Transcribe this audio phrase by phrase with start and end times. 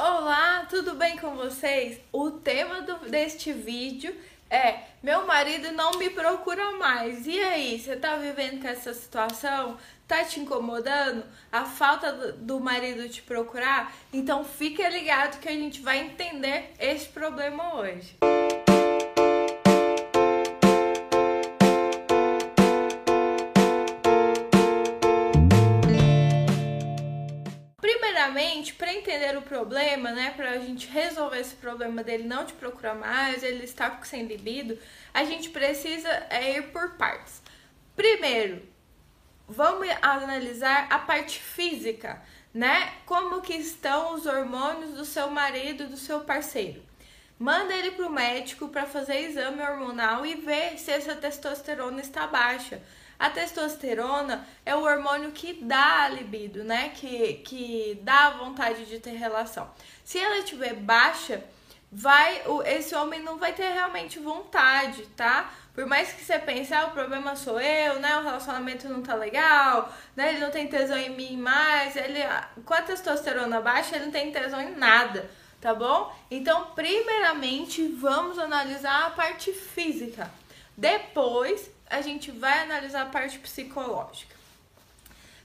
[0.00, 2.00] Olá, tudo bem com vocês?
[2.12, 4.14] O tema do, deste vídeo
[4.48, 7.26] é Meu marido não me procura mais.
[7.26, 9.76] E aí, você tá vivendo com essa situação?
[10.06, 11.24] Tá te incomodando?
[11.50, 13.92] A falta do, do marido te procurar?
[14.12, 18.18] Então fica ligado que a gente vai entender esse problema hoje.
[28.28, 32.52] Primeiramente, para entender o problema, né, para a gente resolver esse problema dele não te
[32.52, 34.78] procurar mais, ele está sem libido,
[35.14, 37.42] a gente precisa é, ir por partes.
[37.96, 38.62] Primeiro,
[39.48, 42.22] vamos analisar a parte física,
[42.52, 42.92] né?
[43.06, 46.82] Como que estão os hormônios do seu marido, do seu parceiro.
[47.38, 52.82] Manda ele pro médico para fazer exame hormonal e ver se essa testosterona está baixa.
[53.18, 56.90] A testosterona é o hormônio que dá a libido, né?
[56.90, 59.68] Que, que dá a vontade de ter relação.
[60.04, 61.42] Se ela estiver baixa,
[61.90, 65.52] vai esse homem não vai ter realmente vontade, tá?
[65.74, 68.16] Por mais que você pense, ah, o problema sou eu, né?
[68.18, 70.30] O relacionamento não tá legal, né?
[70.30, 72.20] Ele não tem tesão em mim mais, ele
[72.64, 75.28] com a testosterona baixa, ele não tem tesão em nada,
[75.60, 76.14] tá bom?
[76.30, 80.30] Então, primeiramente, vamos analisar a parte física.
[80.76, 84.36] Depois, a gente vai analisar a parte psicológica.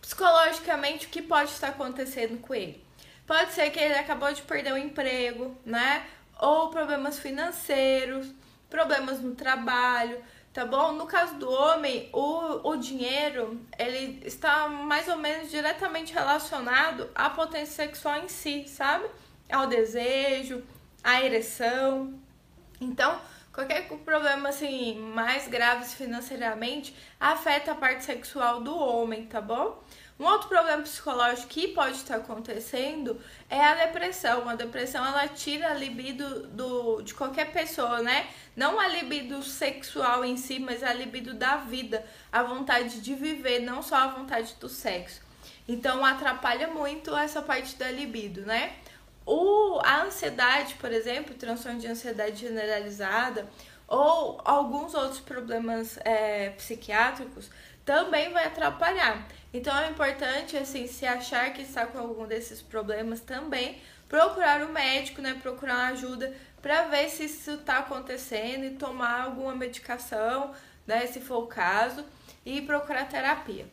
[0.00, 2.82] Psicologicamente, o que pode estar acontecendo com ele?
[3.26, 6.04] Pode ser que ele acabou de perder o emprego, né?
[6.40, 8.32] Ou problemas financeiros,
[8.68, 10.20] problemas no trabalho,
[10.52, 10.92] tá bom?
[10.92, 17.30] No caso do homem, o, o dinheiro, ele está mais ou menos diretamente relacionado à
[17.30, 19.06] potência sexual em si, sabe?
[19.50, 20.64] Ao desejo,
[21.04, 22.18] à ereção.
[22.80, 23.20] Então,
[23.52, 29.82] Qualquer problema assim mais graves financeiramente afeta a parte sexual do homem, tá bom?
[30.20, 34.46] Um outro problema psicológico que pode estar acontecendo é a depressão.
[34.46, 38.28] A depressão ela tira a libido do, de qualquer pessoa, né?
[38.54, 43.60] Não a libido sexual em si, mas a libido da vida, a vontade de viver,
[43.60, 45.22] não só a vontade do sexo.
[45.66, 48.74] Então atrapalha muito essa parte da libido, né?
[49.24, 49.69] O,
[50.20, 53.48] ansiedade, por exemplo, transtorno de ansiedade generalizada
[53.88, 57.50] ou alguns outros problemas é, psiquiátricos
[57.84, 59.26] também vai atrapalhar.
[59.52, 64.72] Então é importante, assim, se achar que está com algum desses problemas também, procurar o
[64.72, 65.38] médico, né?
[65.42, 70.54] Procurar ajuda para ver se isso está acontecendo e tomar alguma medicação,
[70.86, 71.06] né?
[71.06, 72.04] Se for o caso,
[72.44, 73.66] e procurar terapia.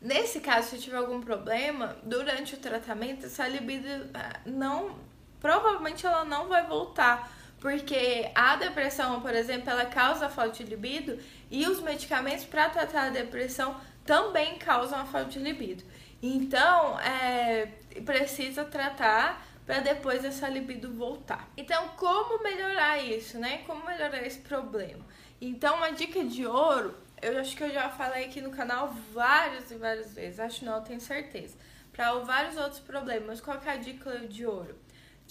[0.00, 5.11] Nesse caso, se tiver algum problema, durante o tratamento, essa libido ah, não.
[5.42, 7.30] Provavelmente ela não vai voltar.
[7.60, 11.18] Porque a depressão, por exemplo, ela causa falta de libido
[11.50, 15.84] e os medicamentos para tratar a depressão também causam a falta de libido.
[16.22, 17.66] Então, é,
[18.04, 21.48] precisa tratar para depois essa libido voltar.
[21.56, 23.58] Então, como melhorar isso, né?
[23.66, 25.04] Como melhorar esse problema?
[25.40, 29.70] Então, uma dica de ouro eu acho que eu já falei aqui no canal várias
[29.70, 31.56] e várias vezes, acho não, tenho certeza.
[31.92, 34.76] Para vários outros problemas, qual é a dica de ouro?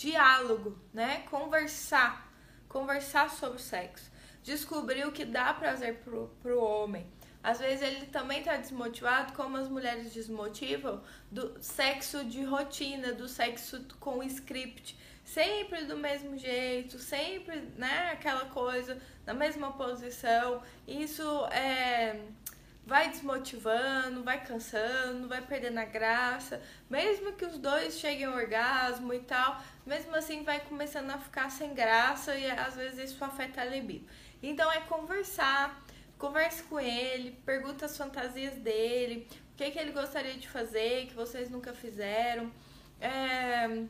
[0.02, 1.24] Diálogo, né?
[1.30, 2.34] Conversar,
[2.68, 4.10] conversar sobre sexo.
[4.44, 7.06] Descobrir o que dá prazer pro, pro homem.
[7.44, 13.28] Às vezes ele também tá desmotivado, como as mulheres desmotivam, do sexo de rotina, do
[13.28, 20.62] sexo com script sempre do mesmo jeito, sempre, né, aquela coisa, na mesma posição.
[20.88, 22.20] Isso é
[22.86, 26.62] vai desmotivando, vai cansando, vai perdendo a graça.
[26.90, 31.50] Mesmo que os dois cheguem ao orgasmo e tal, mesmo assim vai começando a ficar
[31.50, 34.06] sem graça e às vezes isso afeta a libido.
[34.42, 35.82] Então é conversar,
[36.18, 41.14] converse com ele, pergunta as fantasias dele, o que, que ele gostaria de fazer que
[41.14, 42.52] vocês nunca fizeram.
[43.00, 43.86] É,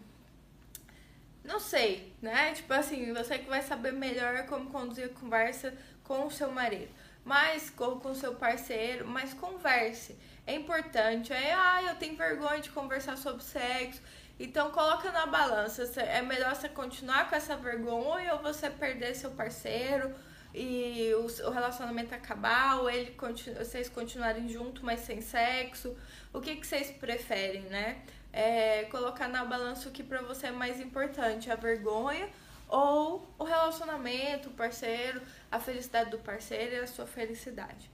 [1.44, 2.54] não sei, né?
[2.54, 6.90] Tipo assim, você que vai saber melhor como conduzir a conversa com o seu marido.
[7.24, 10.18] Mas com seu parceiro, mas converse.
[10.46, 11.32] É importante.
[11.32, 14.02] É, ah, eu tenho vergonha de conversar sobre sexo.
[14.40, 15.84] Então coloca na balança.
[16.02, 20.14] É melhor você continuar com essa vergonha ou você perder seu parceiro
[20.54, 23.16] e o, relacionamento acabar, ou ele
[23.58, 25.96] vocês continuarem juntos, mas sem sexo.
[26.34, 28.02] O que, que vocês preferem, né?
[28.34, 32.30] é, colocar na balança o que para você é mais importante, a vergonha
[32.72, 35.22] ou o relacionamento, o parceiro,
[35.52, 37.92] a felicidade do parceiro e a sua felicidade.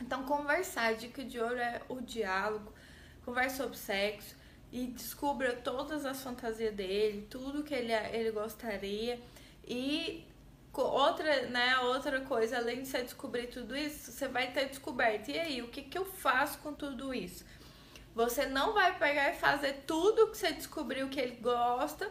[0.00, 2.72] Então, conversar, dica de ouro é o diálogo,
[3.24, 4.34] converse sobre sexo
[4.72, 9.20] e descubra todas as fantasias dele, tudo que ele, ele gostaria
[9.64, 10.26] e
[10.74, 15.28] outra, né, outra coisa, além de você descobrir tudo isso, você vai ter descoberto.
[15.30, 17.44] E aí, o que, que eu faço com tudo isso?
[18.14, 22.10] Você não vai pegar e fazer tudo que você descobriu que ele gosta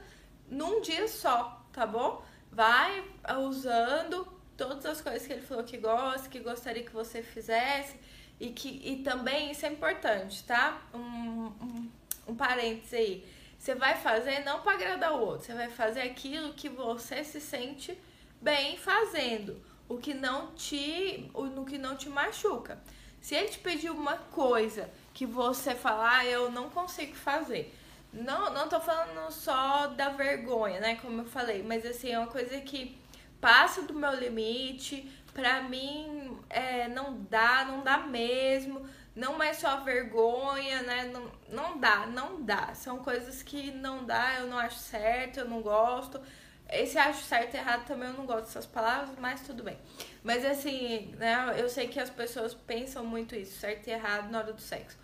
[0.49, 2.23] num dia só, tá bom?
[2.51, 3.03] Vai
[3.39, 4.27] usando
[4.57, 7.95] todas as coisas que ele falou que gosta, que gostaria que você fizesse
[8.39, 10.81] e que e também isso é importante, tá?
[10.93, 11.89] Um, um,
[12.27, 13.25] um parênteses aí.
[13.57, 17.39] Você vai fazer não para agradar o outro, você vai fazer aquilo que você se
[17.39, 17.97] sente
[18.41, 22.79] bem fazendo, o que não te, o que não te machuca.
[23.21, 27.71] Se ele te pedir uma coisa que você falar, ah, eu não consigo fazer.
[28.13, 30.95] Não, não tô falando só da vergonha, né?
[31.01, 32.97] Como eu falei, mas assim, é uma coisa que
[33.39, 38.87] passa do meu limite, pra mim é, não dá, não dá mesmo.
[39.15, 41.05] Não é só vergonha, né?
[41.05, 42.73] Não, não dá, não dá.
[42.73, 46.21] São coisas que não dá, eu não acho certo, eu não gosto.
[46.69, 49.77] Esse acho certo e errado também eu não gosto dessas palavras, mas tudo bem.
[50.23, 54.39] Mas assim, né, eu sei que as pessoas pensam muito isso, certo e errado na
[54.39, 54.97] hora do sexo.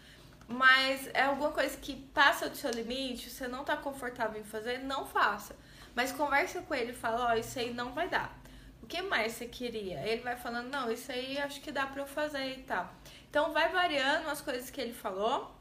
[0.48, 4.80] Mas é alguma coisa que passa do seu limite, você não tá confortável em fazer,
[4.80, 5.56] não faça.
[5.94, 8.34] Mas conversa com ele e fala, ó, oh, isso aí não vai dar.
[8.82, 10.00] O que mais você queria?
[10.08, 12.90] Ele vai falando, não, isso aí acho que dá pra eu fazer e tal.
[13.30, 15.54] Então vai variando as coisas que ele falou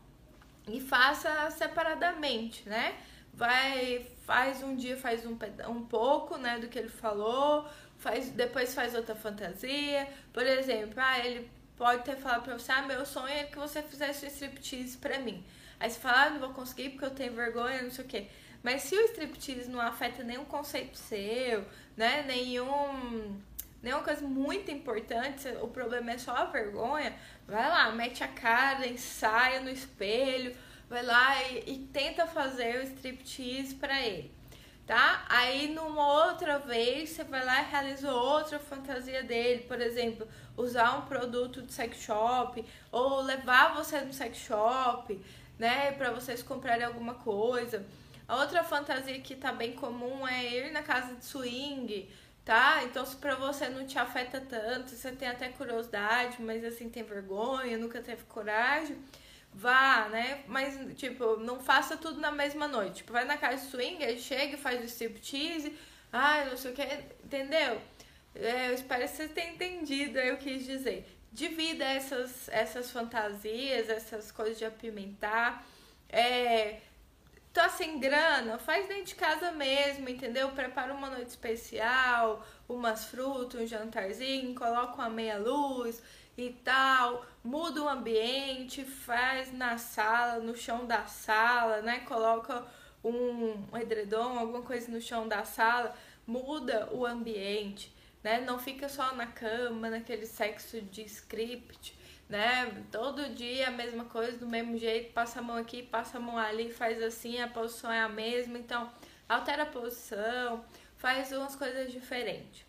[0.69, 2.97] e faça separadamente, né?
[3.35, 5.37] Vai, faz um dia, faz um,
[5.69, 7.69] um pouco, né, do que ele falou,
[7.99, 10.09] faz, depois faz outra fantasia.
[10.32, 13.82] Por exemplo, ah, ele pode ter falado pra você, ah, meu sonho é que você
[13.82, 15.44] fizesse um striptease pra mim.
[15.78, 18.28] Aí você fala, ah, não vou conseguir porque eu tenho vergonha, não sei o quê.
[18.62, 21.64] Mas se o striptease não afeta nenhum conceito seu,
[21.96, 23.40] né, nenhum
[23.82, 27.14] nenhuma coisa muito importante, o problema é só a vergonha,
[27.46, 30.56] vai lá, mete a cara, ensaia no espelho,
[30.88, 34.36] vai lá e, e tenta fazer o striptease para ele
[34.87, 35.25] tá?
[35.29, 40.97] Aí numa outra vez você vai lá e realiza outra fantasia dele, por exemplo, usar
[40.99, 45.21] um produto de sex shop ou levar você no sex shop,
[45.59, 47.85] né, para vocês comprarem alguma coisa.
[48.29, 52.09] A outra fantasia que tá bem comum é ir na casa de swing,
[52.44, 52.82] tá?
[52.85, 57.03] Então se pra você não te afeta tanto, você tem até curiosidade, mas assim tem
[57.03, 58.97] vergonha, nunca teve coragem,
[59.52, 60.44] vá, né?
[60.46, 62.96] Mas, tipo, não faça tudo na mesma noite.
[62.96, 65.76] Tipo, vai na casa de swing, chega e faz o striptease,
[66.12, 66.82] ah, não sei o que,
[67.25, 67.81] entendeu?
[68.34, 71.06] É, eu espero que você tenha entendido aí o que eu quis dizer.
[71.32, 75.66] Divida essas, essas fantasias, essas coisas de apimentar.
[76.08, 76.81] É,
[77.52, 80.50] tô sem grana, faz dentro de casa mesmo, entendeu?
[80.50, 86.02] Prepara uma noite especial, umas frutas, um jantarzinho, coloca uma meia luz
[86.37, 92.00] e tal, muda o ambiente, faz na sala, no chão da sala, né?
[92.00, 92.66] Coloca
[93.04, 95.94] um, edredom, alguma coisa no chão da sala,
[96.26, 98.40] muda o ambiente, né?
[98.40, 101.96] Não fica só na cama, naquele sexo de script,
[102.28, 102.84] né?
[102.90, 106.37] Todo dia a mesma coisa, do mesmo jeito, passa a mão aqui, passa a mão
[106.37, 108.90] ali, faz assim, a posição é a mesma, então
[109.28, 110.64] altera a posição,
[110.96, 112.66] faz umas coisas diferentes,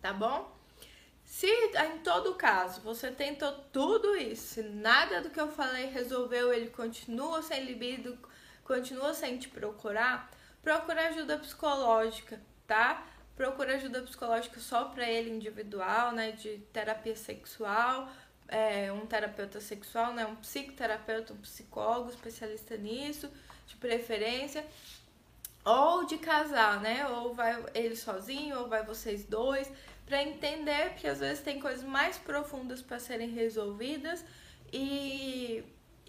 [0.00, 0.57] tá bom?
[1.28, 6.70] Se em todo caso você tentou tudo isso, nada do que eu falei resolveu, ele
[6.70, 8.18] continua sem libido,
[8.64, 10.30] continua sem te procurar,
[10.62, 13.06] procura ajuda psicológica, tá?
[13.36, 16.32] Procura ajuda psicológica só para ele individual, né?
[16.32, 18.08] De terapia sexual,
[18.48, 20.24] é, um terapeuta sexual, né?
[20.24, 23.30] Um psicoterapeuta, um psicólogo especialista nisso,
[23.66, 24.64] de preferência.
[25.62, 27.06] Ou de casar, né?
[27.06, 29.70] Ou vai ele sozinho, ou vai vocês dois
[30.08, 34.24] para entender que às vezes tem coisas mais profundas para serem resolvidas
[34.72, 35.62] e,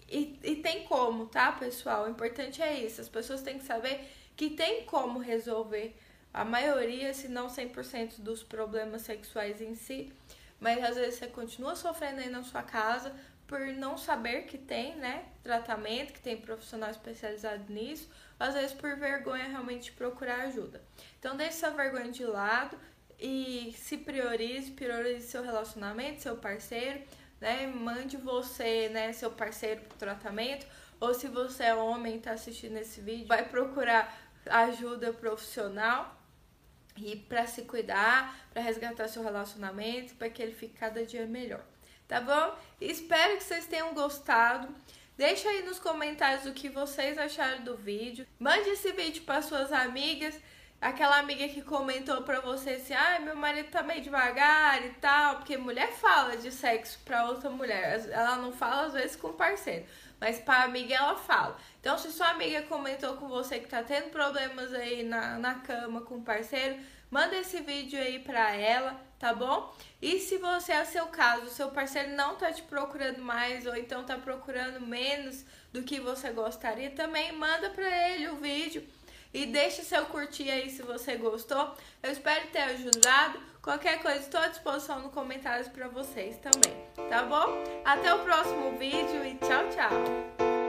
[0.08, 2.06] e, e, tem como, tá, pessoal?
[2.06, 3.00] O importante é isso.
[3.02, 5.94] As pessoas têm que saber que tem como resolver
[6.32, 10.10] a maioria, se não 100% dos problemas sexuais em si,
[10.58, 13.14] mas às vezes você continua sofrendo aí na sua casa
[13.46, 18.96] por não saber que tem, né, tratamento, que tem profissional especializado nisso, às vezes por
[18.96, 20.80] vergonha realmente procurar ajuda.
[21.18, 22.78] Então deixe essa vergonha de lado,
[23.20, 27.00] e se priorize, priorize seu relacionamento, seu parceiro,
[27.40, 27.66] né?
[27.66, 30.66] Mande você, né, seu parceiro pro tratamento,
[30.98, 36.16] ou se você é homem e tá assistindo esse vídeo, vai procurar ajuda profissional
[36.96, 41.64] e para se cuidar, para resgatar seu relacionamento, para que ele fique cada dia melhor.
[42.08, 42.58] Tá bom?
[42.80, 44.74] Espero que vocês tenham gostado.
[45.16, 48.26] Deixa aí nos comentários o que vocês acharam do vídeo.
[48.38, 50.34] Mande esse vídeo para suas amigas
[50.80, 55.36] aquela amiga que comentou pra você assim, ah, meu marido tá meio devagar e tal,
[55.36, 59.34] porque mulher fala de sexo pra outra mulher, ela não fala às vezes com o
[59.34, 59.84] parceiro,
[60.18, 61.56] mas pra amiga ela fala.
[61.80, 66.00] Então, se sua amiga comentou com você que tá tendo problemas aí na, na cama
[66.00, 66.78] com o parceiro,
[67.10, 69.74] manda esse vídeo aí pra ela, tá bom?
[70.00, 73.76] E se você é o seu caso, seu parceiro não tá te procurando mais ou
[73.76, 78.82] então tá procurando menos do que você gostaria, também manda pra ele o vídeo
[79.32, 81.74] e deixa seu curtir aí se você gostou.
[82.02, 83.38] Eu espero ter ajudado.
[83.62, 86.74] Qualquer coisa, estou à disposição no comentários para vocês também,
[87.10, 87.62] tá bom?
[87.84, 90.59] Até o próximo vídeo e tchau, tchau!